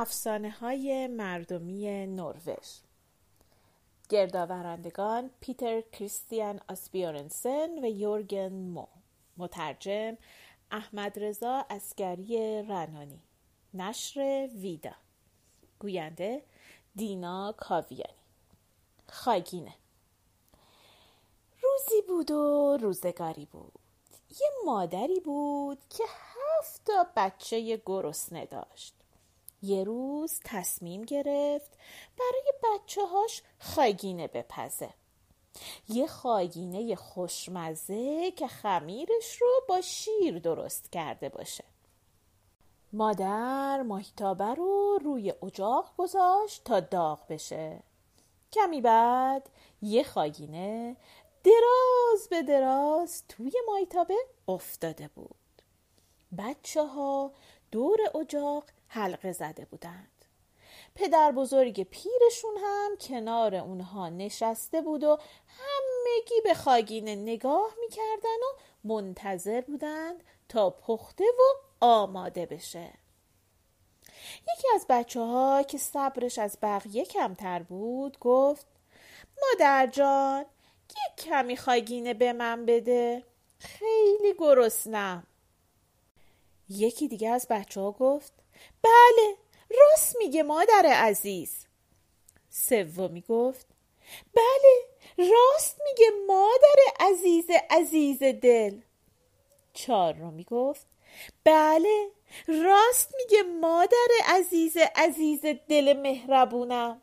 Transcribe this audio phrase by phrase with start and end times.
[0.00, 2.68] افسانه های مردمی نروژ.
[4.08, 8.86] گردآورندگان پیتر کریستیان آسبیورنسن و یورگن مو.
[9.36, 10.16] مترجم
[10.70, 13.20] احمد رضا اسکری رنانی.
[13.74, 14.94] نشر ویدا.
[15.78, 16.42] گوینده
[16.96, 18.14] دینا کاویانی.
[19.08, 19.74] خاگینه
[21.62, 23.72] روزی بود و روزگاری بود.
[24.30, 28.99] یه مادری بود که هفت تا بچه گرسنه داشت.
[29.62, 31.78] یه روز تصمیم گرفت
[32.18, 34.90] برای بچه هاش خاگینه بپزه.
[35.88, 41.64] یه خاگینه خوشمزه که خمیرش رو با شیر درست کرده باشه.
[42.92, 47.82] مادر ماهیتابه رو روی اجاق گذاشت تا داغ بشه.
[48.52, 49.50] کمی بعد
[49.82, 50.96] یه خاگینه
[51.44, 54.16] دراز به دراز توی ماهیتابه
[54.48, 55.36] افتاده بود.
[56.38, 57.32] بچه ها
[57.70, 60.24] دور اجاق حلقه زده بودند.
[60.94, 68.58] پدر بزرگ پیرشون هم کنار اونها نشسته بود و همگی به خاگینه نگاه می‌کردن و
[68.84, 71.42] منتظر بودند تا پخته و
[71.80, 72.92] آماده بشه.
[74.42, 78.66] یکی از بچه ها که صبرش از بقیه کمتر بود گفت
[79.42, 80.44] مادر جان
[80.90, 83.24] یک کمی خاگینه به من بده
[83.58, 85.26] خیلی گرسنم.
[86.68, 88.39] یکی دیگه از بچه ها گفت
[88.82, 89.36] بله
[89.70, 91.66] راست میگه مادر عزیز.
[92.50, 93.66] سومی گفت
[94.34, 94.84] بله
[95.18, 98.80] راست میگه مادر عزیز عزیز دل.
[99.72, 100.86] چهارمی گفت
[101.44, 102.10] بله
[102.48, 107.02] راست میگه مادر عزیز عزیز دل مهربونم.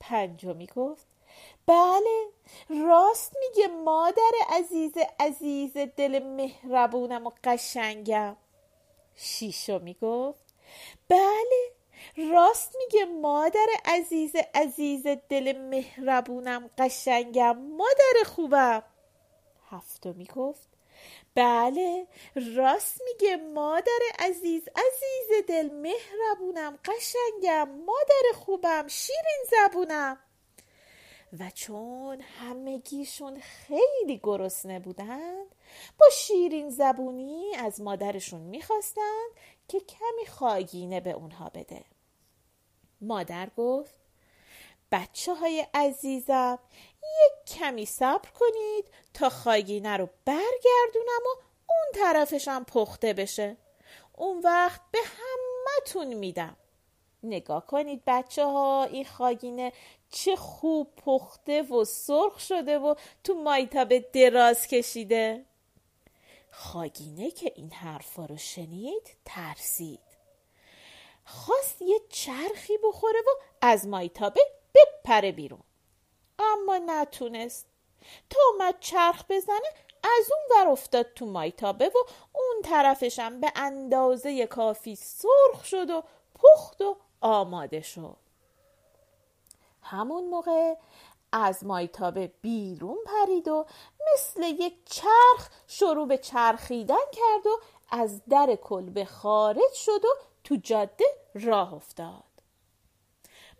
[0.00, 1.06] پنجمی گفت
[1.66, 2.28] بله
[2.68, 8.36] راست میگه مادر عزیز عزیز دل مهربونم و قشنگم.
[9.16, 10.43] شیشمی گفت
[11.08, 11.70] بله
[12.16, 18.82] راست میگه مادر عزیز عزیز دل مهربونم قشنگم مادر خوبم.
[19.70, 20.68] هفتمی گفت
[21.34, 22.06] بله
[22.56, 30.18] راست میگه مادر عزیز عزیز دل مهربونم قشنگم مادر خوبم شیرین زبونم.
[31.40, 35.54] و چون همگیشون خیلی گرسنه بودند
[35.98, 39.30] با شیرین زبونی از مادرشون می‌خواستند
[39.68, 41.84] که کمی خاگینه به اونها بده.
[43.00, 43.94] مادر گفت
[44.92, 46.58] بچه های عزیزم
[47.02, 53.56] یک کمی صبر کنید تا خاگینه رو برگردونم و اون طرفشم پخته بشه.
[54.12, 56.56] اون وقت به همتون میدم.
[57.22, 59.72] نگاه کنید بچه ها این خاگینه
[60.10, 65.44] چه خوب پخته و سرخ شده و تو مایتابه دراز کشیده.
[66.56, 70.00] خاگینه که این حرفا رو شنید ترسید.
[71.24, 74.40] خواست یه چرخی بخوره و از مایتابه
[74.74, 75.62] بپره بیرون.
[76.38, 77.66] اما نتونست.
[78.30, 79.68] تا اومد چرخ بزنه
[80.04, 81.98] از اون ور افتاد تو مایتابه و
[82.32, 86.02] اون طرفشم به اندازه کافی سرخ شد و
[86.34, 88.16] پخت و آماده شد.
[89.82, 90.74] همون موقع
[91.36, 93.66] از مایتابه بیرون پرید و
[94.14, 100.08] مثل یک چرخ شروع به چرخیدن کرد و از در کلبه خارج شد و
[100.44, 102.24] تو جاده راه افتاد.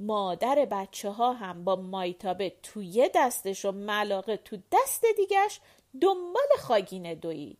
[0.00, 5.60] مادر بچه ها هم با مایتابه توی دستش و ملاقه تو دست دیگش
[6.00, 7.58] دنبال خاگینه دوید.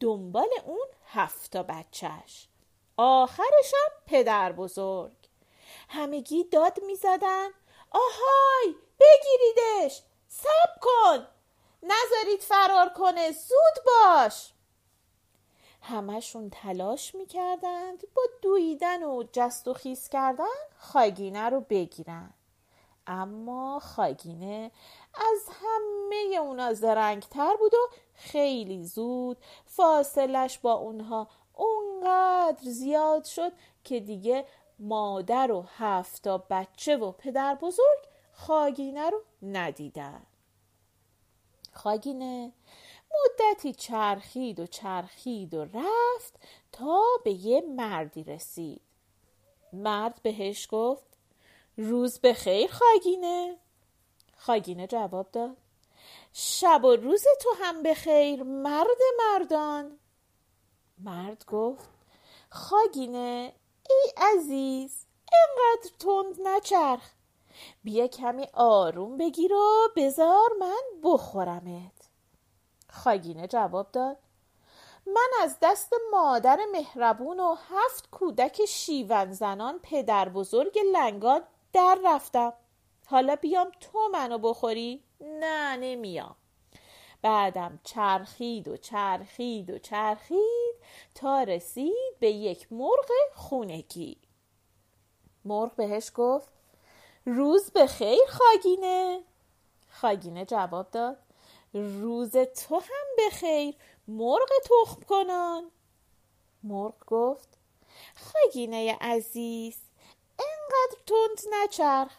[0.00, 2.48] دنبال اون هفتا بچهش.
[2.96, 5.16] آخرش هم پدر بزرگ.
[5.88, 7.48] همگی داد می‌زدن.
[7.90, 8.74] آهای!
[9.00, 10.02] بگیریدش.
[10.28, 11.26] سب کن.
[11.82, 13.30] نذارید فرار کنه.
[13.30, 14.52] زود باش.
[15.82, 20.44] همشون تلاش می‌کردند با دویدن و جست و خیز کردن
[20.78, 22.34] خاگینه رو بگیرن.
[23.06, 24.70] اما خاگینه
[25.14, 29.36] از همه اونا زرنگتر بود و خیلی زود
[29.66, 33.52] فاصلش با اونها اونقدر زیاد شد
[33.84, 34.46] که دیگه
[34.78, 38.09] مادر و هفتا بچه و پدر بزرگ
[38.46, 40.22] خاگینه رو ندیدن.
[41.72, 42.52] خاگینه
[43.10, 46.40] مدتی چرخید و چرخید و رفت
[46.72, 48.82] تا به یه مردی رسید.
[49.72, 51.04] مرد بهش گفت
[51.76, 53.56] روز به خیر خاگینه.
[54.36, 55.56] خاگینه جواب داد
[56.32, 59.98] شب و روز تو هم به خیر مرد مردان.
[60.98, 61.88] مرد گفت
[62.50, 63.52] خاگینه
[63.90, 67.10] ای عزیز اینقدر تند نچرخ
[67.84, 72.10] بیا کمی آروم بگیر و بزار من بخورمت.
[72.90, 74.16] خاگینه جواب داد.
[75.06, 81.42] من از دست مادر مهربون و هفت کودک شیون زنان پدر بزرگ لنگان
[81.72, 82.52] در رفتم.
[83.06, 86.36] حالا بیام تو منو بخوری؟ نه نمیام.
[87.22, 90.74] بعدم چرخید و چرخید و چرخید
[91.14, 94.16] تا رسید به یک مرغ خونگی.
[95.44, 96.59] مرغ بهش گفت
[97.26, 99.24] روز به خیر خاگینه.
[99.90, 101.16] خاگینه جواب داد.
[101.74, 103.76] روز تو هم به خیر
[104.08, 105.70] مرغ تخم کنان.
[106.62, 107.48] مرغ گفت
[108.16, 109.76] خاگینه عزیز
[110.38, 112.12] انقدر تند نچرخ.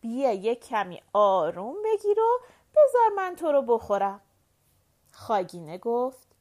[0.00, 2.40] بیا یک کمی آروم بگیر و
[2.74, 4.20] بذار من تو رو بخورم.
[5.12, 6.33] خاگینه گفت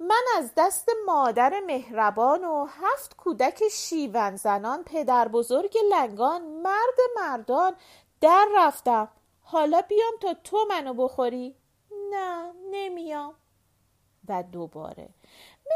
[0.00, 7.76] من از دست مادر مهربان و هفت کودک شیون زنان پدر بزرگ لنگان مرد مردان
[8.20, 9.08] در رفتم.
[9.42, 11.56] حالا بیام تا تو منو بخوری؟
[12.10, 13.34] نه نمیام.
[14.28, 15.08] و دوباره.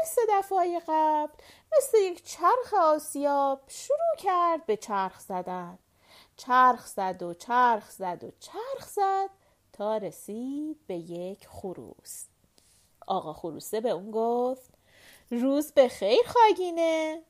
[0.01, 1.33] مثل دفعه قبل
[1.77, 5.79] مثل یک چرخ آسیاب شروع کرد به چرخ زدن.
[6.37, 9.29] چرخ زد و چرخ زد و چرخ زد
[9.73, 12.25] تا رسید به یک خروس.
[13.09, 14.73] آقا خروسه به اون گفت
[15.31, 17.21] روز به خیر خاگینه.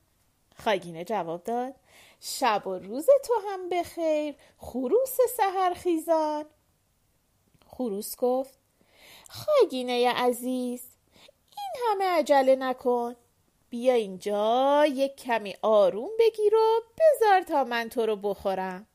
[0.64, 1.76] خاگینه جواب داد
[2.20, 6.46] شب و روز تو هم به خیر خروس سهر خیزان
[7.68, 8.60] خروس گفت
[9.30, 10.84] خاگینه عزیز
[11.58, 13.16] این همه عجله نکن.
[13.70, 18.88] بیا اینجا یک کمی آروم بگیر و بذار تا من تو رو بخورم.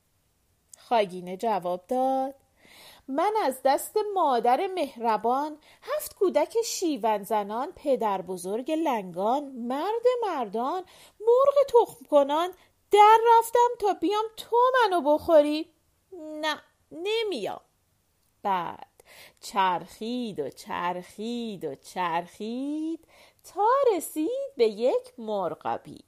[0.79, 2.35] خاگینه جواب داد
[3.09, 10.85] من از دست مادر مهربان هفت کودک شیون زنان پدر بزرگ لنگان مرد مردان
[11.21, 12.51] مرغ تخم کنان
[12.91, 15.71] در رفتم تا بیام تو منو بخوری؟
[16.13, 16.63] نه
[16.93, 17.61] نمیام.
[18.43, 18.87] بعد
[19.41, 23.09] چرخید و چرخید و چرخید
[23.45, 26.05] تا رسید به یک مرغبی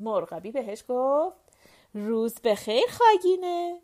[0.00, 1.36] مرغبی بهش گفت
[1.94, 3.80] روز به خیر خاگینه.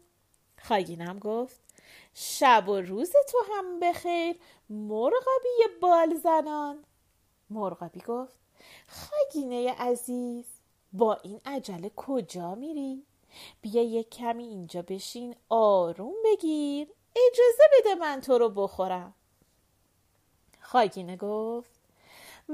[0.63, 1.72] خاگینم گفت
[2.15, 4.37] شب و روز تو هم بخیر.
[4.71, 6.85] مرغبی بال زنان.
[7.51, 8.37] مرغبی گفت
[8.89, 10.45] خاگینه عزیز
[10.93, 13.07] با این عجله کجا میری؟
[13.63, 16.89] بیا یک کمی اینجا بشین آروم بگیر.
[17.17, 19.15] اجازه بده من تو رو بخورم.
[20.61, 21.72] خاگینه گفت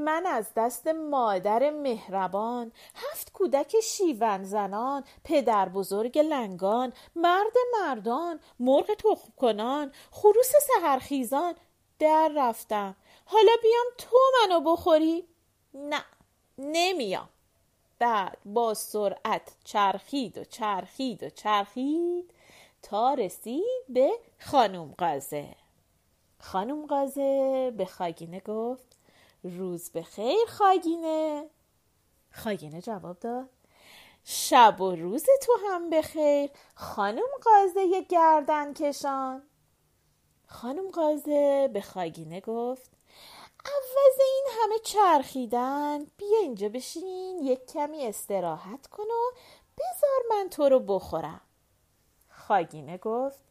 [0.05, 8.95] من از دست مادر مهربان هفت کودک شیون زنان پدر بزرگ لنگان مرد مردان مرغ
[8.95, 11.55] تخم کنان خروس سهرخیزان
[11.99, 12.97] در رفتم.
[13.25, 15.25] حالا بیام تو منو بخوری؟
[15.75, 16.05] نه
[16.59, 17.29] نمیام.
[17.99, 22.31] بعد با سرعت چرخید و چرخید و چرخید
[22.83, 25.55] تا رسید به خانوم قازه
[26.41, 28.88] خانوم قازه به خاگینه گفت
[29.43, 31.51] روز به خیر خاگینه.
[32.33, 33.49] خاگینه جواب داد.
[34.25, 36.51] شب و روز تو هم به خیر.
[36.75, 39.43] خانم قازه گردن کشان.
[40.47, 42.91] خانم قازه به خاگینه گفت
[43.65, 49.37] عوض این همه چرخیدن بیا اینجا بشین یک کمی استراحت کن و
[49.79, 51.41] بذار من تو رو بخورم.
[52.29, 53.48] خاگینه گفت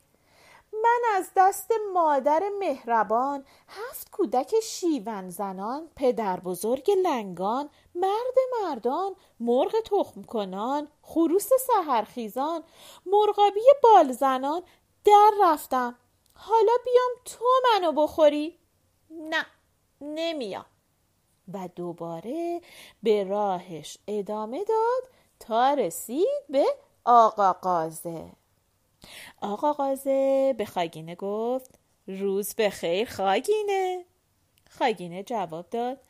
[0.87, 9.71] من از دست مادر مهربان هفت کودک شیون زنان پدر بزرگ لنگان مرد مردان مرغ
[9.85, 12.63] تخم کنان خروس سهرخیزان
[13.05, 14.61] مرغابی بال زنان
[15.05, 15.95] در رفتم.
[16.33, 18.59] حالا بیام تو منو بخوری؟
[19.09, 19.45] نه
[20.01, 20.65] نمیام.
[21.53, 22.61] و دوباره
[23.03, 26.65] به راهش ادامه داد تا رسید به
[27.05, 28.31] آقا قازه
[29.41, 34.05] آقا قازه به خاگینه گفت روز به خیر خاگینه.
[34.69, 36.01] خاگینه جواب داد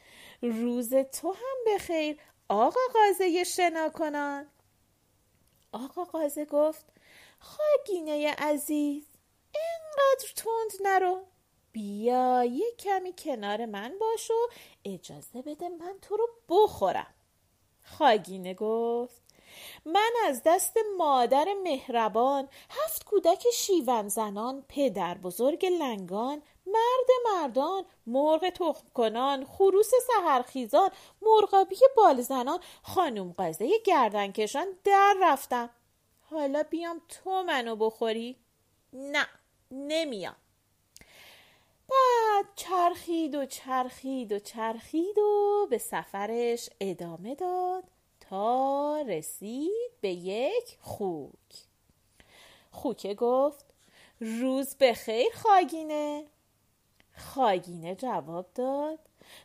[0.41, 4.48] روز تو هم به خیر آقا قازه شنا کنان
[5.72, 6.86] آقا قازه گفت
[7.39, 9.03] خاگینه عزیز
[9.56, 11.24] اینقدر تند نرو.
[11.72, 14.48] بیا یه کمی کنار من باش و
[14.86, 17.13] اجازه بده من تو رو بخورم.
[17.84, 19.22] خاگینه گفت
[19.86, 28.50] من از دست مادر مهربان هفت کودک شیون زنان پدر بزرگ لنگان مرد مردان مرغ
[28.50, 30.90] تخم کنان خروس سهرخیزان
[31.22, 33.36] مرغابی بال زنان خانم
[33.86, 35.70] گردن کشان در رفتم
[36.30, 38.36] حالا بیام تو منو بخوری؟
[38.94, 39.28] نه
[39.72, 40.36] نمیام
[41.90, 47.84] بعد چرخید و چرخید و چرخید و به سفرش ادامه داد
[48.20, 51.68] تا رسید به یک خوک.
[52.72, 53.66] خوکه گفت
[54.20, 56.25] روز به خیر خاگینه.
[57.18, 59.00] خاگینه جواب داد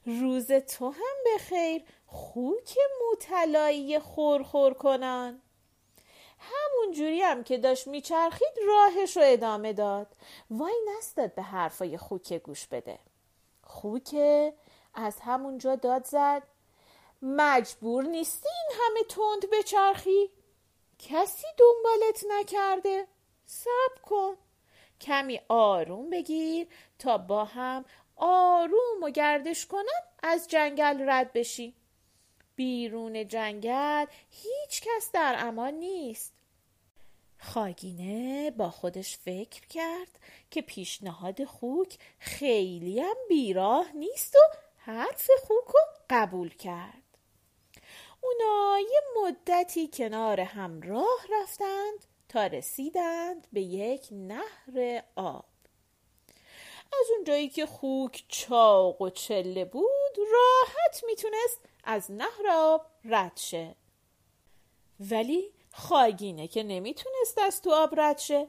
[0.06, 5.42] روز تو هم به خیر خوک موتلایی خورخور کنان.
[6.38, 10.06] همون جوری هم که داشت میچرخید راهش رو ادامه داد.
[10.50, 12.98] وای نستاد به حرفای خوکه گوش بده.
[13.62, 14.54] خوکه
[14.94, 16.42] از همونجا داد زد.
[17.22, 20.30] مجبور نیستی؟ همه تند بچرخی؟
[20.98, 23.06] کسی دنبالت نکرده؟
[23.44, 24.36] سب کن.
[25.00, 27.84] کمی آروم بگیر تا با هم
[28.16, 31.74] آروم و گردش کنم از جنگل رد بشی.
[32.56, 36.32] بیرون جنگل هیچ کس در امان نیست.
[37.38, 40.18] خاگینه با خودش فکر کرد
[40.50, 44.38] که پیشنهاد خوک خیلی هم بیراه نیست و
[44.76, 47.01] حرف خوک رو قبول کرد.
[48.24, 55.44] اونا یه مدتی کنار هم راه رفتند تا رسیدند به یک نهر آب.
[56.92, 63.76] از اونجایی که خوک چاق و چله بود راحت می‌تونست از نهر آب رد شه.
[65.00, 68.48] ولی خاگینه که نمی‌تونست از تو آب رد شه.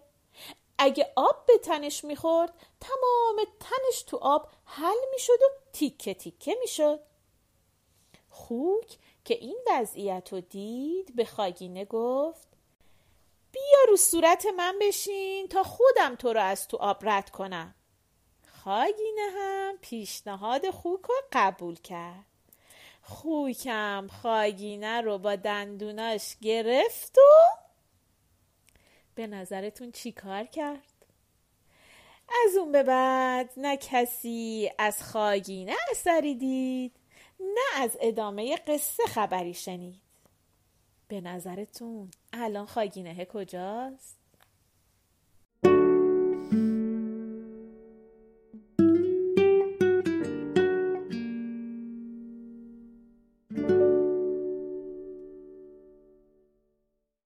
[0.77, 6.99] اگه آب به تنش می‌خورد تمام تنش تو آب حل می‌شد و تیکه تیکه می‌شد.
[8.29, 12.47] خوک که این وضعیت رو دید به خاگینه گفت
[13.51, 17.75] بیا رو صورت من بشین تا خودم تو رو از تو آب رد کنم
[18.47, 22.25] خاگینه هم پیشنهاد خوک رو قبول کرد
[23.01, 27.21] خوکم خاگینه رو با دندوناش گرفت و
[29.15, 30.93] به نظرتون چی کار کرد؟
[32.45, 37.02] از اون به بعد نه کسی از خاگینه اثری دید
[37.53, 40.01] نه از ادامه قصه خبری شنید
[41.07, 44.22] به نظرتون الان خاگینه کجاست؟